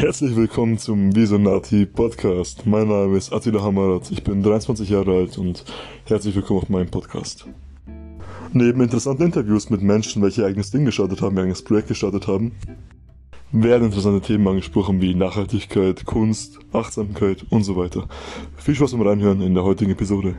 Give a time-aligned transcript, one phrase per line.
[0.00, 2.64] Herzlich willkommen zum Visonati Podcast.
[2.64, 5.62] Mein Name ist Attila Hamarat, ich bin 23 Jahre alt und
[6.06, 7.46] herzlich willkommen auf meinem Podcast.
[8.54, 12.28] Neben interessanten Interviews mit Menschen, welche ihr eigenes Ding gestartet haben, ihr eigenes Projekt gestartet
[12.28, 12.52] haben,
[13.52, 18.08] werden interessante Themen angesprochen wie Nachhaltigkeit, Kunst, Achtsamkeit und so weiter.
[18.56, 20.34] Viel Spaß beim Reinhören in der heutigen Episode.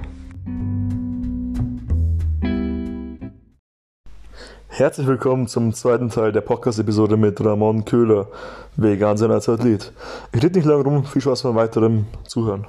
[4.73, 8.32] Herzlich willkommen zum zweiten Teil der Podcast-Episode mit Ramon Köhler,
[8.77, 9.91] vegan sein als Athlet.
[10.32, 12.65] Ich rede nicht lange rum, viel Spaß beim weiteren Zuhören.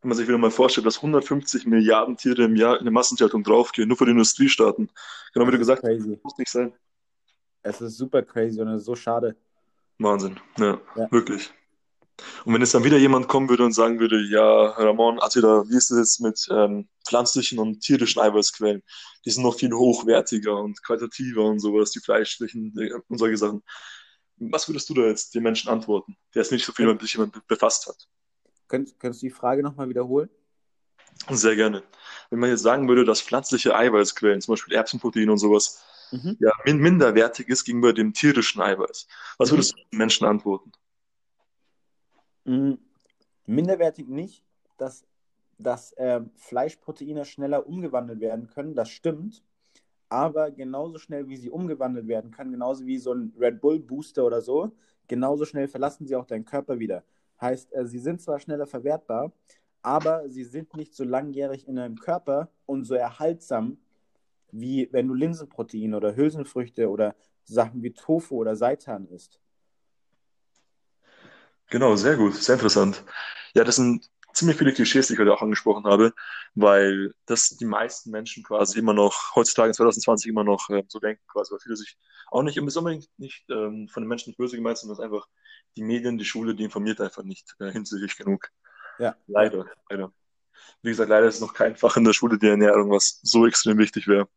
[0.00, 3.42] Wenn man sich wieder mal vorstellt, dass 150 Milliarden Tiere im Jahr in der Massentierhaltung
[3.42, 4.88] draufgehen, nur für die Industriestaaten.
[5.34, 6.72] Genau wie du gesagt hast, muss nicht sein.
[7.64, 9.34] Es ist super crazy und es ist so schade.
[9.98, 11.10] Wahnsinn, ja, ja.
[11.10, 11.52] wirklich.
[12.44, 15.76] Und wenn jetzt dann wieder jemand kommen würde und sagen würde, ja, Ramon, Attila, wie
[15.76, 18.82] ist das jetzt mit ähm, pflanzlichen und tierischen Eiweißquellen?
[19.24, 23.62] Die sind noch viel hochwertiger und qualitativer und sowas, die fleischlichen äh, und solche Sachen.
[24.38, 27.18] Was würdest du da jetzt den Menschen antworten, der es nicht so viel mit sich
[27.46, 28.08] befasst hat?
[28.68, 30.28] Könnt, könntest du die Frage nochmal wiederholen?
[31.30, 31.82] Sehr gerne.
[32.30, 36.36] Wenn man jetzt sagen würde, dass pflanzliche Eiweißquellen, zum Beispiel Erbsenprotein und sowas, mhm.
[36.40, 39.06] ja, minderwertig ist gegenüber dem tierischen Eiweiß,
[39.38, 39.80] was würdest mhm.
[39.80, 40.72] du den Menschen antworten?
[42.46, 42.78] Mhm.
[43.46, 44.44] Minderwertig nicht,
[44.78, 45.04] dass,
[45.58, 49.42] dass äh, Fleischproteine schneller umgewandelt werden können, das stimmt.
[50.08, 54.24] Aber genauso schnell, wie sie umgewandelt werden können, genauso wie so ein Red Bull Booster
[54.24, 54.72] oder so,
[55.08, 57.04] genauso schnell verlassen sie auch deinen Körper wieder.
[57.40, 59.32] Heißt, äh, sie sind zwar schneller verwertbar,
[59.82, 63.78] aber sie sind nicht so langjährig in deinem Körper und so erhaltsam,
[64.52, 69.40] wie wenn du Linsenproteine oder Hülsenfrüchte oder Sachen wie Tofu oder Seitan isst.
[71.70, 73.04] Genau, sehr gut, sehr interessant.
[73.54, 76.12] Ja, das sind ziemlich viele Klischees, die ich heute auch angesprochen habe,
[76.54, 81.00] weil das die meisten Menschen quasi immer noch, heutzutage in 2020 immer noch äh, so
[81.00, 81.96] denken, quasi, weil viele sich
[82.30, 85.26] auch nicht, ist unbedingt nicht ähm, von den Menschen nicht böse gemeint, sondern einfach
[85.76, 88.48] die Medien, die Schule, die informiert einfach nicht äh, hinsichtlich genug.
[88.98, 89.16] Ja.
[89.26, 90.12] Leider, leider.
[90.82, 93.78] Wie gesagt, leider ist noch kein Fach in der Schule die Ernährung, was so extrem
[93.78, 94.28] wichtig wäre.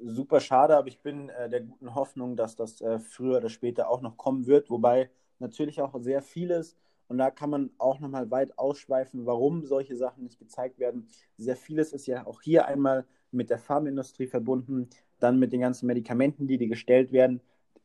[0.00, 3.88] Super schade, aber ich bin äh, der guten Hoffnung, dass das äh, früher oder später
[3.88, 6.76] auch noch kommen wird, wobei natürlich auch sehr vieles.
[7.08, 11.08] Und da kann man auch nochmal weit ausschweifen, warum solche Sachen nicht gezeigt werden.
[11.38, 14.88] Sehr vieles ist ja auch hier einmal mit der Pharmaindustrie verbunden,
[15.18, 17.40] dann mit den ganzen Medikamenten, die dir gestellt werden,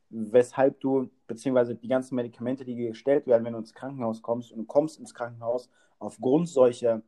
[0.09, 4.51] weshalb du, beziehungsweise die ganzen Medikamente, die dir gestellt werden, wenn du ins Krankenhaus kommst
[4.51, 7.01] und du kommst ins Krankenhaus aufgrund solcher,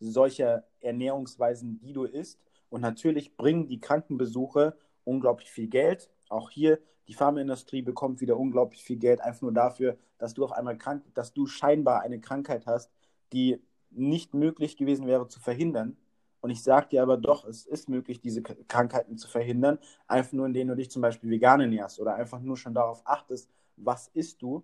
[0.00, 2.40] solcher Ernährungsweisen, die du isst.
[2.68, 6.10] Und natürlich bringen die Krankenbesuche unglaublich viel Geld.
[6.28, 6.78] Auch hier
[7.08, 11.04] die Pharmaindustrie bekommt wieder unglaublich viel Geld, einfach nur dafür, dass du auf einmal krank,
[11.14, 12.90] dass du scheinbar eine Krankheit hast,
[13.32, 13.60] die
[13.90, 15.96] nicht möglich gewesen wäre zu verhindern.
[16.40, 20.46] Und ich sage dir aber doch, es ist möglich, diese Krankheiten zu verhindern, einfach nur
[20.46, 24.42] indem du dich zum Beispiel vegan ernährst oder einfach nur schon darauf achtest, was isst
[24.42, 24.62] du,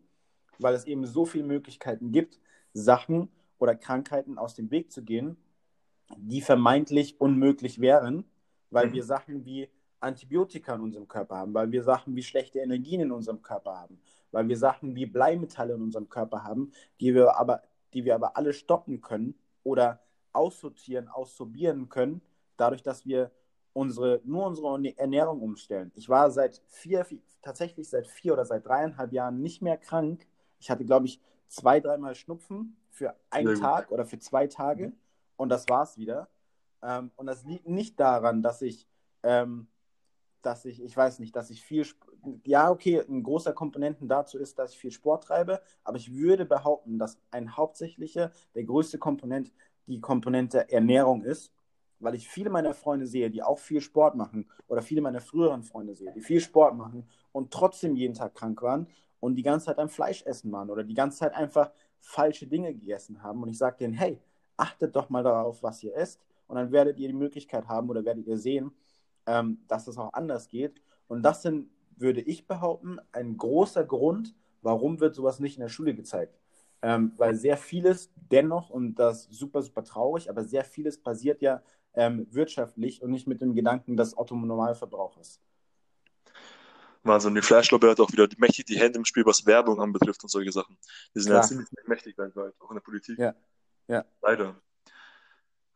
[0.59, 2.39] weil es eben so viele Möglichkeiten gibt,
[2.75, 5.37] Sachen oder Krankheiten aus dem Weg zu gehen,
[6.17, 8.25] die vermeintlich unmöglich wären,
[8.71, 8.93] weil mhm.
[8.93, 9.69] wir Sachen wie
[10.01, 14.01] Antibiotika in unserem Körper haben, weil wir Sachen wie schlechte Energien in unserem Körper haben,
[14.33, 17.63] weil wir Sachen wie Bleimetalle in unserem Körper haben, die wir aber,
[17.93, 20.01] die wir aber alle stoppen können oder
[20.33, 22.23] aussortieren, aussorbieren können,
[22.57, 23.31] dadurch, dass wir
[23.73, 25.93] unsere, nur unsere Ernährung umstellen.
[25.95, 27.07] Ich war seit vier,
[27.43, 30.27] tatsächlich seit vier oder seit dreieinhalb Jahren nicht mehr krank.
[30.59, 34.93] Ich hatte, glaube ich, zwei, dreimal Schnupfen für einen Tag oder für zwei Tage
[35.37, 36.29] und das war es wieder.
[36.83, 38.87] Ähm, und das liegt nicht daran, dass ich
[39.23, 39.69] ähm,
[40.43, 41.87] dass ich, ich weiß nicht, dass ich viel,
[42.45, 46.45] ja, okay, ein großer Komponenten dazu ist, dass ich viel Sport treibe, aber ich würde
[46.45, 49.53] behaupten, dass ein hauptsächlicher, der größte Komponent
[49.87, 51.53] die Komponente Ernährung ist,
[51.99, 55.63] weil ich viele meiner Freunde sehe, die auch viel Sport machen oder viele meiner früheren
[55.63, 58.89] Freunde sehe, die viel Sport machen und trotzdem jeden Tag krank waren
[59.21, 62.73] und die ganze Zeit am Fleisch essen waren oder die ganze Zeit einfach falsche Dinge
[62.73, 63.43] gegessen haben.
[63.43, 64.21] Und ich sage denen, hey,
[64.57, 68.05] achtet doch mal darauf, was ihr esst und dann werdet ihr die Möglichkeit haben oder
[68.05, 68.73] werdet ihr sehen,
[69.27, 70.81] ähm, dass es auch anders geht.
[71.09, 75.69] Und das sind, würde ich behaupten, ein großer Grund, warum wird sowas nicht in der
[75.69, 76.39] Schule gezeigt.
[76.83, 81.43] Ähm, weil sehr vieles dennoch, und das ist super, super traurig, aber sehr vieles passiert
[81.43, 81.63] ja
[81.95, 85.41] ähm, wirtschaftlich und nicht mit dem Gedanken des Autonormalverbrauchers.
[87.03, 90.29] Wahnsinn, die Flash-Lobby hat auch wieder mächtig die Hände im Spiel, was Werbung anbetrifft und
[90.29, 90.77] solche Sachen.
[91.15, 91.43] Die sind Klar.
[91.43, 93.19] ja ziemlich mächtig weltweit, auch in der Politik.
[93.19, 93.35] Ja,
[93.89, 94.05] ja.
[94.23, 94.61] Leider.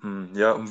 [0.00, 0.62] Hm, ja,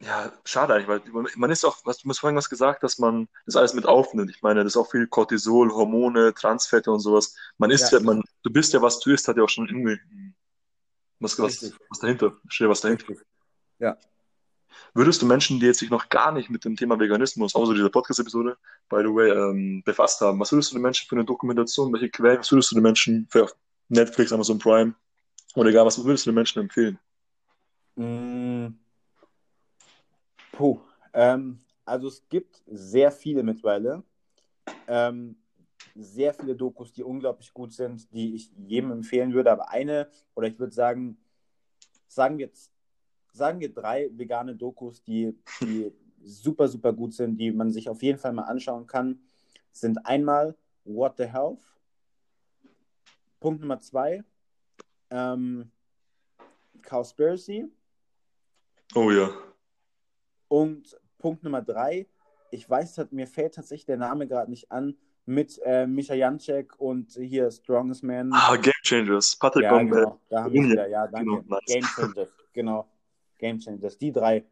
[0.00, 3.28] ja, schade eigentlich, weil man ist auch, was, du hast vorhin was gesagt, dass man
[3.46, 4.30] das alles mit aufnimmt.
[4.30, 7.34] Ich meine, das ist auch viel Cortisol, Hormone, Transfette und sowas.
[7.58, 9.66] Man isst ja, ja man, du bist ja, was du isst, hat ja auch schon
[9.68, 9.98] irgendwie
[11.18, 13.14] was, was, was dahinter, steht was dahinter.
[13.80, 13.96] Ja.
[14.94, 17.90] Würdest du Menschen, die jetzt sich noch gar nicht mit dem Thema Veganismus, außer dieser
[17.90, 18.56] Podcast-Episode,
[18.88, 22.08] by the way, ähm, befasst haben, was würdest du den Menschen für eine Dokumentation, welche
[22.08, 23.50] Quellen, was würdest du den Menschen für
[23.88, 24.94] Netflix, Amazon Prime
[25.56, 26.98] oder egal, was würdest du den Menschen empfehlen?
[27.96, 28.68] Mm.
[30.58, 30.80] Puh.
[31.12, 34.02] Ähm, also es gibt sehr viele mittlerweile.
[34.88, 35.36] Ähm,
[35.94, 39.52] sehr viele Dokus, die unglaublich gut sind, die ich jedem empfehlen würde.
[39.52, 41.16] Aber eine, oder ich würde sagen,
[42.08, 42.72] sagen wir jetzt,
[43.32, 45.92] sagen wir drei vegane Dokus, die, die
[46.24, 49.20] super, super gut sind, die man sich auf jeden Fall mal anschauen kann,
[49.70, 51.60] sind einmal What the Health.
[53.38, 54.24] Punkt Nummer zwei,
[55.10, 55.70] ähm,
[56.82, 57.70] Cowspiracy.
[58.96, 59.47] Oh ja.
[60.48, 62.06] Und Punkt Nummer drei,
[62.50, 64.96] ich weiß, mir fällt tatsächlich der Name gerade nicht an,
[65.26, 68.32] mit äh, Mischa Janczek und hier Strongest Man.
[68.32, 69.36] Ah, Game Changers.
[69.36, 69.96] Patrick ja, Bombe.
[69.96, 70.72] genau, da haben wir Runje.
[70.72, 71.30] wieder, ja, danke.
[71.30, 71.60] Genau, nice.
[71.66, 72.88] Game Changers, genau.
[73.36, 74.44] Game Changers, die drei.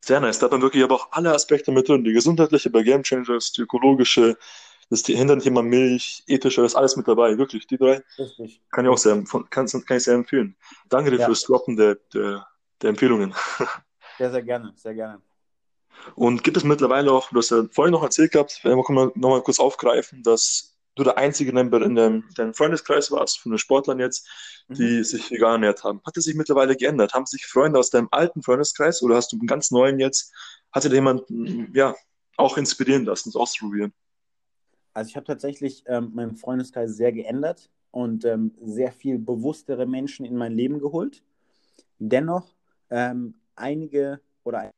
[0.00, 0.38] Sehr nice.
[0.38, 2.02] Da hat man wirklich aber auch alle Aspekte mit drin.
[2.02, 4.38] Die gesundheitliche bei Game Changers, die ökologische,
[4.88, 7.36] das Hinterthema Milch, ethische, das ist alles mit dabei.
[7.36, 8.62] Wirklich, die drei Richtig.
[8.70, 10.56] kann ich auch sehr, kann, kann ich sehr empfehlen.
[10.88, 11.26] Danke dir Ja.
[11.26, 12.46] fürs Droppen der, der,
[12.80, 13.34] der Empfehlungen.
[14.18, 15.22] Sehr, sehr gerne, sehr gerne.
[16.14, 19.12] Und gibt es mittlerweile auch, du hast ja vorhin noch erzählt gehabt, wir können wir
[19.14, 23.58] nochmal kurz aufgreifen, dass du der Einzige in deinem, in deinem, Freundeskreis warst, von den
[23.58, 24.28] Sportlern jetzt,
[24.68, 26.00] die sich vegan ernährt haben.
[26.04, 27.14] Hat es sich mittlerweile geändert?
[27.14, 30.32] Haben sich Freunde aus deinem alten Freundeskreis oder hast du einen ganz neuen jetzt?
[30.72, 31.22] Hat dir jemand,
[31.72, 31.94] ja,
[32.36, 33.92] auch inspirieren lassen, es auszuprobieren?
[34.92, 40.26] Also ich habe tatsächlich ähm, meinen Freundeskreis sehr geändert und ähm, sehr viel bewusstere Menschen
[40.26, 41.22] in mein Leben geholt.
[41.98, 42.54] Dennoch
[42.90, 44.70] ähm, einige oder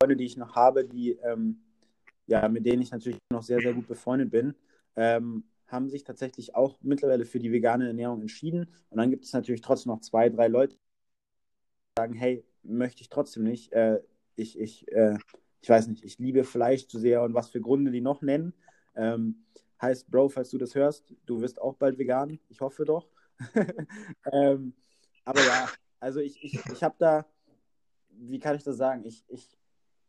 [0.00, 1.60] Freunde, die ich noch habe, die ähm,
[2.26, 4.54] ja mit denen ich natürlich noch sehr sehr gut befreundet bin,
[4.96, 8.70] ähm, haben sich tatsächlich auch mittlerweile für die vegane Ernährung entschieden.
[8.90, 10.80] Und dann gibt es natürlich trotzdem noch zwei, drei Leute, die
[11.98, 13.72] sagen, hey, möchte ich trotzdem nicht.
[13.72, 14.00] Äh,
[14.34, 15.16] ich, ich, äh,
[15.60, 18.54] ich weiß nicht, ich liebe Fleisch zu sehr und was für Gründe die noch nennen.
[18.96, 19.44] Ähm,
[19.80, 22.38] heißt, Bro, falls du das hörst, du wirst auch bald vegan.
[22.48, 23.08] Ich hoffe doch.
[24.32, 24.74] ähm,
[25.24, 25.68] aber ja,
[26.00, 27.26] also ich, ich, ich habe da,
[28.10, 29.04] wie kann ich das sagen?
[29.04, 29.48] Ich, ich,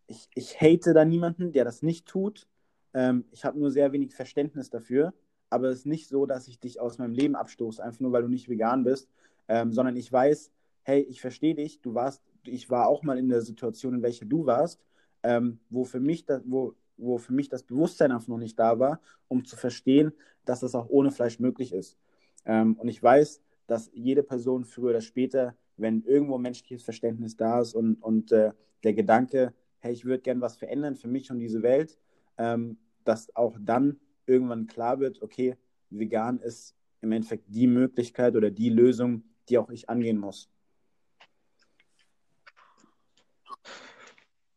[0.07, 2.47] ich, ich hate da niemanden, der das nicht tut.
[2.93, 5.13] Ähm, ich habe nur sehr wenig Verständnis dafür.
[5.49, 8.21] Aber es ist nicht so, dass ich dich aus meinem Leben abstoße, einfach nur weil
[8.21, 9.09] du nicht vegan bist,
[9.47, 10.51] ähm, sondern ich weiß,
[10.83, 14.25] hey, ich verstehe dich, du warst, ich war auch mal in der Situation, in welcher
[14.25, 14.79] du warst,
[15.23, 18.79] ähm, wo, für mich das, wo, wo für mich das Bewusstsein einfach noch nicht da
[18.79, 20.13] war, um zu verstehen,
[20.45, 21.97] dass das auch ohne Fleisch möglich ist.
[22.45, 27.61] Ähm, und ich weiß, dass jede Person früher oder später, wenn irgendwo menschliches Verständnis da
[27.61, 28.51] ist und, und äh,
[28.83, 31.97] der Gedanke, hey, ich würde gern was verändern für mich und diese Welt,
[32.37, 35.57] ähm, dass auch dann irgendwann klar wird, okay,
[35.89, 40.49] vegan ist im Endeffekt die Möglichkeit oder die Lösung, die auch ich angehen muss.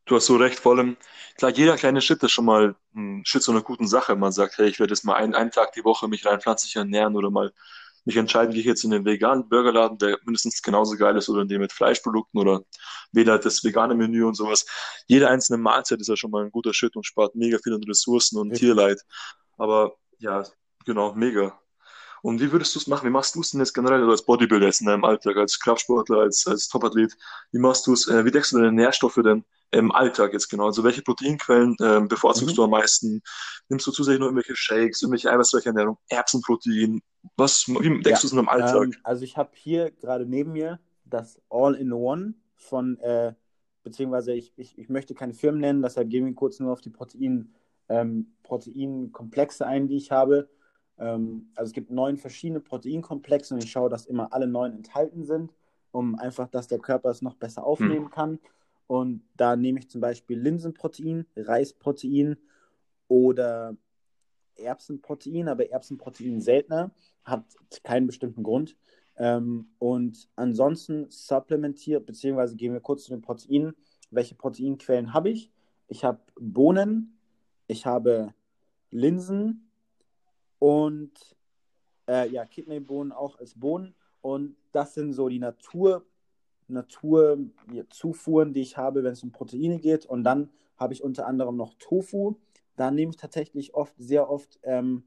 [0.04, 0.96] Du hast so recht, vor allem,
[1.36, 4.16] klar, jeder kleine Schritt ist schon mal ein Schritt zu einer guten Sache.
[4.16, 6.76] Man sagt, hey, ich werde jetzt mal einen, einen Tag die Woche mich rein pflanzlich
[6.76, 7.52] ernähren oder mal
[8.04, 11.42] mich entscheiden, gehe ich jetzt in den veganen Burgerladen, der mindestens genauso geil ist, oder
[11.42, 12.62] in den mit Fleischprodukten oder
[13.14, 14.66] halt das vegane Menü und sowas.
[15.06, 17.82] Jede einzelne Mahlzeit ist ja schon mal ein guter Schritt und spart mega viel an
[17.84, 18.68] Ressourcen und Richtig.
[18.68, 19.00] Tierleid.
[19.56, 20.44] Aber ja,
[20.84, 21.58] genau, mega.
[22.22, 23.06] Und wie würdest du es machen?
[23.06, 25.58] Wie machst du es denn jetzt generell also als Bodybuilder jetzt in deinem Alltag, als
[25.58, 27.16] Kraftsportler, als, als Topathlet?
[27.50, 28.06] Wie machst du es?
[28.08, 30.66] Äh, wie deckst du deine Nährstoffe denn im Alltag jetzt genau?
[30.66, 32.56] Also welche Proteinquellen ähm, bevorzugst Mhm.
[32.56, 33.22] du am meisten?
[33.68, 37.00] Nimmst du zusätzlich noch irgendwelche Shakes, irgendwelche eiweißreiche Ernährung, Erbsenprotein?
[37.36, 38.88] Was, wie deckst Ja, du es in deinem Alltag?
[38.88, 43.34] Ähm, also ich habe hier gerade neben mir das All-in-One von, äh,
[43.82, 46.90] beziehungsweise ich, ich, ich möchte keine Firmen nennen, deshalb gehen wir kurz nur auf die
[46.90, 47.54] Protein,
[47.88, 50.48] ähm, Proteinkomplexe ein, die ich habe.
[50.98, 55.24] Ähm, also es gibt neun verschiedene Proteinkomplexe und ich schaue, dass immer alle neun enthalten
[55.24, 55.52] sind,
[55.90, 58.38] um einfach, dass der Körper es noch besser aufnehmen kann.
[58.92, 62.36] Und da nehme ich zum Beispiel Linsenprotein, Reisprotein
[63.08, 63.74] oder
[64.56, 66.90] Erbsenprotein, aber Erbsenprotein seltener,
[67.24, 67.42] hat
[67.84, 68.76] keinen bestimmten Grund.
[69.16, 73.74] Ähm, und ansonsten supplementiert, beziehungsweise gehen wir kurz zu den Proteinen.
[74.10, 75.50] Welche Proteinquellen habe ich?
[75.88, 77.18] Ich habe Bohnen,
[77.68, 78.34] ich habe
[78.90, 79.70] Linsen
[80.58, 81.18] und
[82.06, 83.94] äh, ja, Kidneybohnen auch als Bohnen.
[84.20, 86.04] Und das sind so die Natur,
[86.68, 90.06] Naturzufuhren, die ich habe, wenn es um Proteine geht.
[90.06, 92.36] Und dann habe ich unter anderem noch Tofu.
[92.76, 95.04] Da nehme ich tatsächlich oft, sehr oft ähm,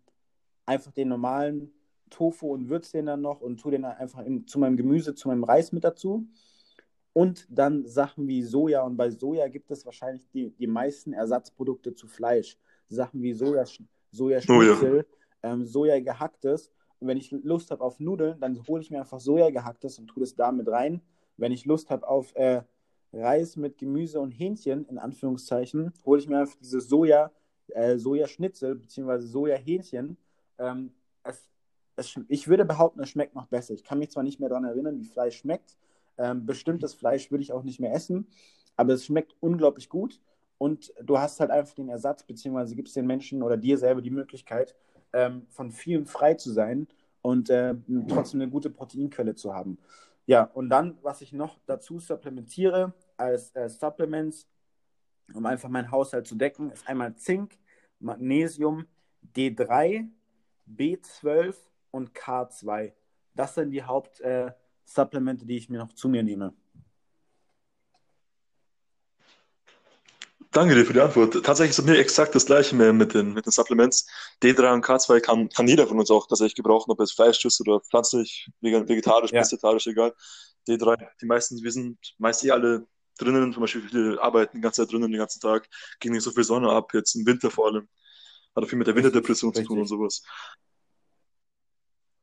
[0.66, 1.72] einfach den normalen
[2.10, 5.16] Tofu und würze den dann noch und tue den dann einfach in, zu meinem Gemüse,
[5.16, 6.28] zu meinem Reis mit dazu.
[7.14, 8.84] Und dann Sachen wie Soja.
[8.84, 12.58] Und bei Soja gibt es wahrscheinlich die, die meisten Ersatzprodukte zu Fleisch.
[12.90, 13.64] Sachen wie Soja,
[14.12, 15.06] Sojaschnitzel,
[15.42, 16.72] ähm, Soja gehacktes.
[17.00, 20.08] Und wenn ich Lust habe auf Nudeln, dann hole ich mir einfach Soja gehacktes und
[20.08, 21.02] tue das da mit rein.
[21.38, 22.62] Wenn ich Lust habe auf äh,
[23.14, 27.32] Reis mit Gemüse und Hähnchen, in Anführungszeichen, hole ich mir einfach diese Soja,
[27.70, 29.20] äh, Sojaschnitzel bzw.
[29.20, 30.18] Sojahähnchen.
[30.58, 30.92] Ähm,
[31.24, 31.50] es,
[31.96, 33.74] es, ich würde behaupten, es schmeckt noch besser.
[33.74, 35.78] Ich kann mich zwar nicht mehr daran erinnern, wie Fleisch schmeckt.
[36.18, 38.28] Ähm, bestimmtes Fleisch würde ich auch nicht mehr essen,
[38.78, 40.22] aber es schmeckt unglaublich gut
[40.58, 44.12] und du hast halt einfach den Ersatz, beziehungsweise gibst den Menschen oder dir selber die
[44.12, 44.76] Möglichkeit,
[45.12, 46.88] ähm, von vielem frei zu sein
[47.22, 47.76] und äh,
[48.08, 49.78] trotzdem eine gute Proteinquelle zu haben.
[50.28, 54.48] Ja, und dann, was ich noch dazu supplementiere als äh, Supplements,
[55.34, 57.58] um einfach meinen Haushalt zu decken, ist einmal Zink,
[58.00, 58.88] Magnesium,
[59.36, 60.08] D3,
[60.68, 61.56] B12
[61.92, 62.94] und K2.
[63.34, 66.54] Das sind die Hauptsupplemente, äh, die ich mir noch zu mir nehme.
[70.56, 71.34] Danke dir für die Antwort.
[71.44, 74.08] Tatsächlich ist es mir exakt das gleiche mit den, mit den Supplements.
[74.42, 77.60] D3 und K2 kann, kann jeder von uns auch tatsächlich gebrauchen, ob es Fleisch ist
[77.60, 79.44] oder pflanzlich, vegetarisch, ja.
[79.44, 80.14] vegetarisch, egal.
[80.66, 84.84] D3, die meisten, wir sind meist eh alle drinnen, zum Beispiel viele arbeiten die ganze
[84.84, 85.68] Zeit drinnen den ganzen Tag,
[86.00, 87.90] ging nicht so viel Sonne ab, jetzt im Winter vor allem.
[88.56, 90.24] Hat auch viel mit der Winterdepression zu tun und sowas.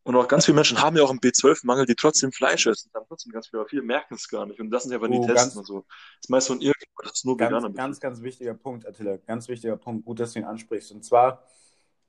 [0.04, 2.90] Und auch ganz viele Menschen haben ja auch einen B12-Mangel, die trotzdem Fleisch essen.
[2.92, 5.26] Haben trotzdem ganz viele, viele merken es gar nicht und lassen sich einfach nie oh,
[5.26, 5.85] testen und so.
[5.87, 7.71] Das ist meist so ein Irrglaube, das ist nur ganz, Veganer.
[7.71, 9.16] Ganz, ganz wichtiger Punkt, Attila.
[9.18, 10.04] Ganz wichtiger Punkt.
[10.04, 10.90] Gut, dass du ihn ansprichst.
[10.90, 11.44] Und zwar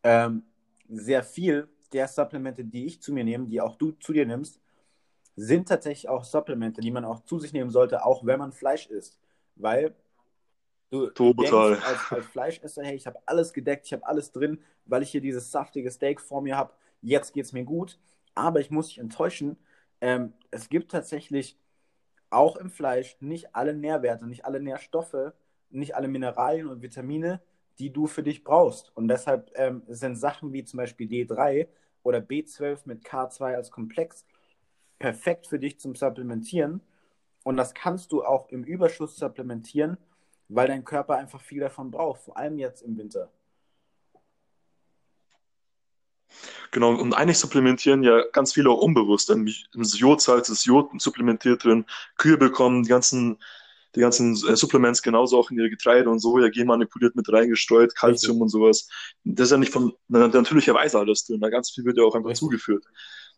[0.02, 0.44] ähm,
[0.90, 4.60] sehr viel der Supplemente, die ich zu mir nehme, die auch du zu dir nimmst,
[5.36, 8.88] sind tatsächlich auch Supplemente, die man auch zu sich nehmen sollte, auch wenn man Fleisch
[8.88, 9.20] isst.
[9.56, 9.96] Weil
[10.90, 14.60] du, du denkst als, als Fleischesser, hey, ich habe alles gedeckt, ich habe alles drin,
[14.86, 16.74] weil ich hier dieses saftige Steak vor mir habe
[17.04, 18.00] jetzt geht es mir gut,
[18.34, 19.58] aber ich muss dich enttäuschen,
[20.02, 21.58] ähm, es gibt tatsächlich
[22.30, 25.34] auch im Fleisch nicht alle Nährwerte, nicht alle Nährstoffe,
[25.70, 27.42] nicht alle Mineralien und Vitamine,
[27.80, 28.96] die du für dich brauchst.
[28.96, 31.68] Und deshalb ähm, sind Sachen wie zum Beispiel D3
[32.04, 34.26] oder B12 mit K2 als Komplex
[35.00, 36.82] perfekt für dich zum Supplementieren.
[37.44, 39.98] Und das kannst du auch im Überschuss supplementieren,
[40.48, 43.30] weil dein Körper einfach viel davon braucht, vor allem jetzt im Winter.
[46.74, 49.30] Genau, und eigentlich supplementieren ja ganz viele auch unbewusst.
[49.30, 51.86] Im Jodsalz ist Jod supplementiert drin,
[52.18, 53.38] Kühe bekommen die ganzen,
[53.96, 58.42] die ganzen äh, Supplements genauso auch in ihre Getreide und Soja genmanipuliert mit reingestreut, Kalzium
[58.42, 58.88] und sowas.
[59.24, 62.32] Das ist ja nicht von natürlicherweise alles drin, da ganz viel wird ja auch einfach
[62.32, 62.40] Richtig.
[62.40, 62.86] zugeführt.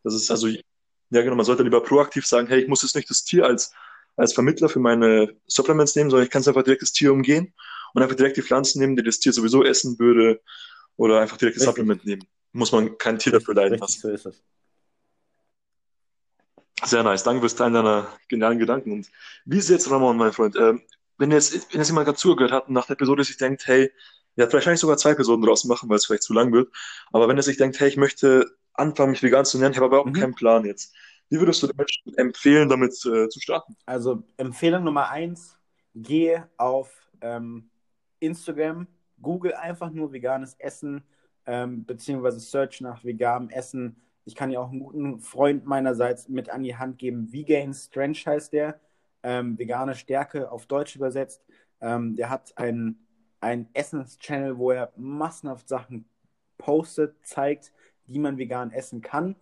[0.03, 3.09] Das ist also, ja genau, man sollte lieber proaktiv sagen, hey, ich muss jetzt nicht
[3.09, 3.73] das Tier als,
[4.15, 7.53] als Vermittler für meine Supplements nehmen, sondern ich kann es einfach direkt das Tier umgehen
[7.93, 10.39] und einfach direkt die Pflanzen nehmen, die das Tier sowieso essen würde
[10.95, 12.25] oder einfach direkt das Supplement nehmen
[12.55, 14.01] muss man kein Tier dafür leiden lassen.
[14.01, 14.41] So ist es.
[16.83, 17.23] Sehr nice.
[17.23, 18.91] Danke fürs Teilen deiner genialen Gedanken.
[18.91, 19.09] Und
[19.45, 20.55] wie ist jetzt, Ramon, mein Freund?
[20.55, 20.81] Ähm,
[21.17, 23.91] wenn jetzt, wenn jetzt jemand gerade zugehört hat und nach der Episode sich denkt, hey,
[24.35, 26.69] ja, vielleicht kann ich sogar zwei Episoden draus machen, weil es vielleicht zu lang wird.
[27.11, 29.87] Aber wenn er sich denkt, hey, ich möchte anfangen, mich vegan zu ernähren, ich habe
[29.87, 30.13] aber auch mhm.
[30.13, 30.93] keinen Plan jetzt.
[31.29, 33.75] Wie würdest du den Menschen empfehlen, damit äh, zu starten?
[33.85, 35.57] Also Empfehlung Nummer eins,
[35.95, 37.69] geh auf ähm,
[38.19, 38.87] Instagram,
[39.21, 41.03] google einfach nur veganes Essen
[41.45, 43.97] ähm, beziehungsweise Search nach veganem Essen.
[44.25, 47.31] Ich kann dir auch einen guten Freund meinerseits mit an die Hand geben.
[47.31, 48.79] Vegan Strange heißt der.
[49.23, 51.43] Ähm, vegane Stärke auf Deutsch übersetzt.
[51.81, 53.07] Ähm, der hat einen,
[53.39, 56.07] einen Essens-Channel, wo er massenhaft Sachen
[56.57, 57.71] postet, zeigt,
[58.07, 59.35] die man vegan essen kann.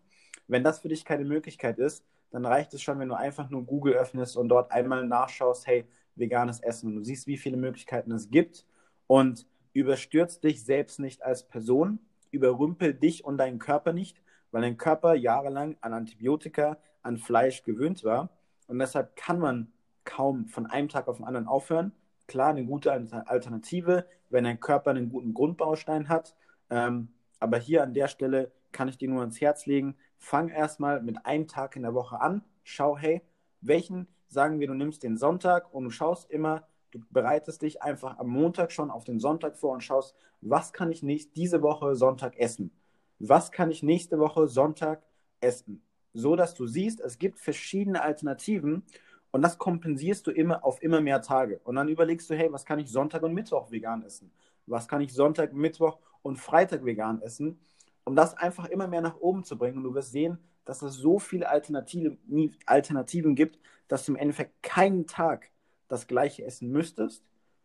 [0.47, 3.65] Wenn das für dich keine Möglichkeit ist, dann reicht es schon, wenn du einfach nur
[3.65, 6.95] Google öffnest und dort einmal nachschaust, hey, veganes Essen.
[6.95, 8.65] Du siehst, wie viele Möglichkeiten es gibt.
[9.07, 11.99] Und Überstürz dich selbst nicht als Person,
[12.31, 18.03] überrümpel dich und deinen Körper nicht, weil dein Körper jahrelang an Antibiotika, an Fleisch gewöhnt
[18.03, 18.29] war.
[18.67, 19.71] Und deshalb kann man
[20.05, 21.91] kaum von einem Tag auf den anderen aufhören.
[22.27, 26.35] Klar, eine gute Alternative, wenn dein Körper einen guten Grundbaustein hat.
[26.69, 31.01] Ähm, aber hier an der Stelle kann ich dir nur ans Herz legen, fang erstmal
[31.01, 32.43] mit einem Tag in der Woche an.
[32.63, 33.21] Schau, hey,
[33.61, 38.19] welchen, sagen wir, du nimmst den Sonntag und du schaust immer, Du bereitest dich einfach
[38.19, 41.95] am Montag schon auf den Sonntag vor und schaust, was kann ich nicht diese Woche
[41.95, 42.71] Sonntag essen?
[43.17, 45.01] Was kann ich nächste Woche Sonntag
[45.41, 45.81] essen?
[46.13, 48.83] So dass du siehst, es gibt verschiedene Alternativen
[49.31, 51.59] und das kompensierst du immer auf immer mehr Tage.
[51.63, 54.31] Und dann überlegst du, hey, was kann ich Sonntag und Mittwoch vegan essen?
[54.67, 57.59] Was kann ich Sonntag, Mittwoch und Freitag vegan essen?
[58.03, 59.77] Um das einfach immer mehr nach oben zu bringen.
[59.77, 62.19] Und du wirst sehen, dass es so viele Alternativen,
[62.67, 65.49] Alternativen gibt, dass du im Endeffekt keinen Tag
[65.93, 67.23] das gleiche essen müsstest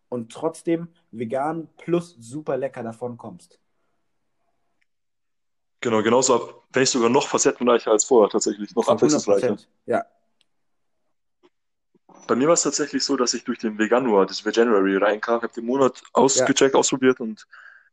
[0.08, 3.60] und trotzdem vegan plus super lecker davon kommst.
[5.80, 9.56] Genau, genauso, wenn ich sogar noch facettenreicher als vorher tatsächlich, noch abwechslungsreicher.
[9.86, 10.04] Ja.
[12.26, 15.52] Bei mir war es tatsächlich so, dass ich durch den Veganuar, das Veganuary, reinkam, habe
[15.52, 16.80] den Monat ausgecheckt, ja.
[16.80, 17.46] ausprobiert und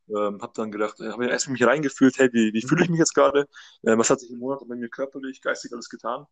[0.09, 2.99] ähm, habe dann gedacht, äh, habe erst mich reingefühlt, hey, wie, wie fühle ich mich
[2.99, 3.47] jetzt gerade?
[3.83, 6.25] Äh, was hat sich im Monat bei mir körperlich, geistig alles getan?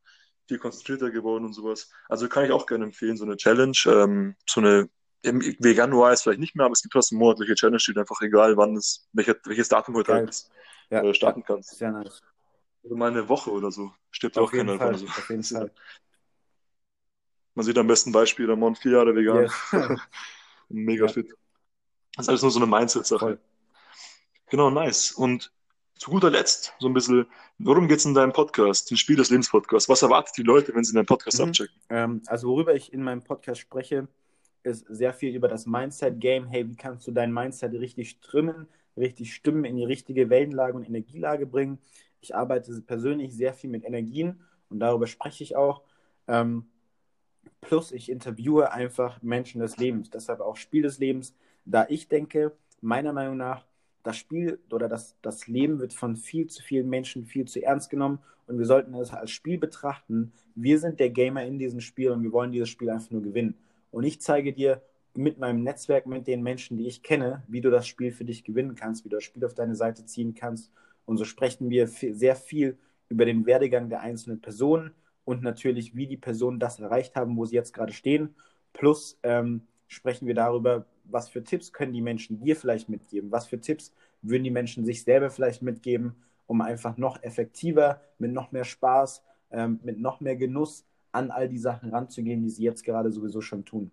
[0.47, 1.89] Viel konzentrierter geworden und sowas.
[2.09, 4.89] Also kann ich auch gerne empfehlen, so eine Challenge, ähm, so eine
[5.23, 8.57] im Januar ist vielleicht nicht mehr, aber es gibt trotzdem monatliche Challenge, die einfach egal,
[8.57, 10.43] wann es, welches, welches Datum heute halt
[10.89, 11.01] ja.
[11.01, 11.77] äh, starten kannst.
[11.77, 12.21] Sehr nice.
[12.83, 13.93] Also mal eine Woche oder so.
[14.12, 14.97] Stirbt ja auch keiner davon.
[14.97, 15.05] So.
[15.05, 15.71] Auf jeden Fall.
[17.55, 19.43] Man sieht am besten Beispiel, Ramon, vier Jahre vegan.
[19.43, 19.53] Yes.
[20.69, 21.12] Mega ja.
[21.12, 21.33] fit.
[22.15, 23.39] Das ist alles nur so eine Mindset-Sache.
[24.50, 25.12] Genau, nice.
[25.12, 25.53] Und
[26.03, 27.25] zu guter Letzt, so ein bisschen,
[27.60, 29.88] worum geht es in deinem Podcast, den Spiel des Lebens Podcast?
[29.88, 31.48] Was erwartet die Leute, wenn sie deinen Podcast mhm.
[31.48, 31.75] abchecken?
[31.89, 34.10] Ähm, also, worüber ich in meinem Podcast spreche,
[34.63, 36.48] ist sehr viel über das Mindset-Game.
[36.48, 38.67] Hey, wie kannst du dein Mindset richtig trimmen,
[38.98, 41.79] richtig stimmen, in die richtige Wellenlage und Energielage bringen?
[42.19, 45.83] Ich arbeite persönlich sehr viel mit Energien und darüber spreche ich auch.
[46.27, 46.65] Ähm,
[47.62, 51.33] plus, ich interviewe einfach Menschen des Lebens, deshalb auch Spiel des Lebens,
[51.63, 53.65] da ich denke, meiner Meinung nach,
[54.03, 57.89] das Spiel oder das, das Leben wird von viel zu vielen Menschen viel zu ernst
[57.89, 60.33] genommen und wir sollten es als Spiel betrachten.
[60.55, 63.55] Wir sind der Gamer in diesem Spiel und wir wollen dieses Spiel einfach nur gewinnen.
[63.91, 64.81] Und ich zeige dir
[65.13, 68.43] mit meinem Netzwerk, mit den Menschen, die ich kenne, wie du das Spiel für dich
[68.43, 70.72] gewinnen kannst, wie du das Spiel auf deine Seite ziehen kannst.
[71.05, 72.77] Und so sprechen wir sehr viel
[73.10, 74.91] über den Werdegang der einzelnen Personen
[75.25, 78.36] und natürlich, wie die Personen das erreicht haben, wo sie jetzt gerade stehen.
[78.74, 83.48] Plus ähm, sprechen wir darüber, was für Tipps können die Menschen dir vielleicht mitgeben, was
[83.48, 83.91] für Tipps
[84.22, 86.15] würden die Menschen sich selber vielleicht mitgeben,
[86.48, 91.48] um einfach noch effektiver, mit noch mehr Spaß, ähm, mit noch mehr Genuss an all
[91.48, 93.91] die Sachen ranzugehen, die sie jetzt gerade sowieso schon tun.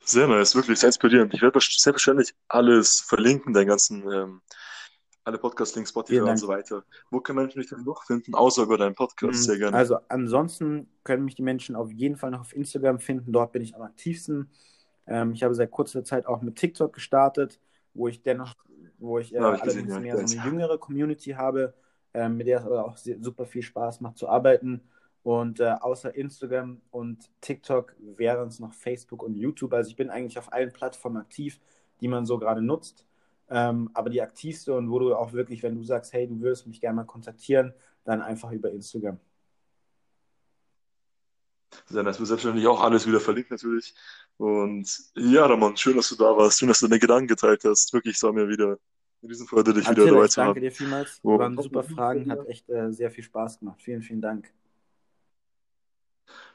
[0.00, 1.34] Sehr nice, wirklich sehr inspirierend.
[1.34, 4.40] Ich werde selbstverständlich alles verlinken, deinen ganzen, ähm,
[5.26, 6.84] alle Podcast-Links, Spotify und so weiter.
[7.10, 9.40] Wo können Menschen dich denn noch finden, außer über deinen Podcast?
[9.40, 9.42] Mhm.
[9.42, 9.76] Sehr gerne.
[9.76, 13.32] Also ansonsten können mich die Menschen auf jeden Fall noch auf Instagram finden.
[13.32, 14.50] Dort bin ich am aktivsten.
[15.06, 17.60] Ähm, ich habe seit kurzer Zeit auch mit TikTok gestartet,
[17.94, 18.54] wo ich dennoch,
[18.98, 21.74] wo ich äh, allerdings gesehen, mehr ja, so eine jüngere Community habe
[22.16, 24.80] äh, mit der es aber auch sehr, super viel Spaß macht zu arbeiten.
[25.22, 29.74] Und äh, außer Instagram und TikTok wären es noch Facebook und YouTube.
[29.74, 31.60] Also ich bin eigentlich auf allen Plattformen aktiv,
[32.00, 33.04] die man so gerade nutzt.
[33.48, 36.66] Ähm, aber die aktivste und wo du auch wirklich, wenn du sagst, hey, du würdest
[36.66, 37.72] mich gerne mal kontaktieren,
[38.04, 39.20] dann einfach über Instagram.
[41.86, 42.18] Sehr nice.
[42.18, 43.94] Wir selbstverständlich auch alles wieder verlinkt natürlich.
[44.38, 46.58] Und ja, Ramon, schön, dass du da warst.
[46.58, 47.92] Schön, dass du deine Gedanken geteilt hast.
[47.92, 48.78] Wirklich, es war mir wieder
[49.22, 50.48] Riesenfreude, dich Attila, wieder dabei zu haben.
[50.48, 51.20] Danke dir vielmals.
[51.22, 51.38] Oh.
[51.38, 53.80] Waren super Fragen, hat echt äh, sehr viel Spaß gemacht.
[53.82, 54.52] Vielen, vielen Dank.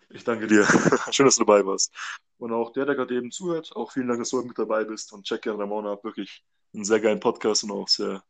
[0.09, 0.65] Ich danke dir.
[1.11, 1.93] Schön, dass du dabei warst.
[2.37, 5.13] Und auch der, der gerade eben zuhört, auch vielen Dank, dass du mit dabei bist.
[5.13, 6.03] Und check gerne Ramona ab.
[6.03, 8.23] Wirklich einen sehr geilen Podcast und auch sehr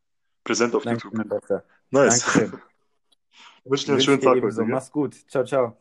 [0.43, 1.63] präsent auf danke, YouTube.
[1.89, 2.25] Nice.
[2.33, 2.61] Danke.
[3.63, 4.67] Ich wünsche dir einen schönen Tag.
[4.67, 5.15] Mach's gut.
[5.29, 5.77] Ciao, ciao.